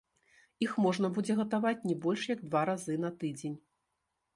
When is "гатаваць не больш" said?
1.41-2.21